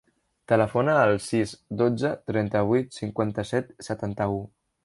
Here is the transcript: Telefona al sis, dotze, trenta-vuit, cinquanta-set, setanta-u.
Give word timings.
Telefona 0.51 0.95
al 1.01 1.13
sis, 1.25 1.53
dotze, 1.83 2.13
trenta-vuit, 2.31 2.93
cinquanta-set, 3.01 3.73
setanta-u. 3.91 4.43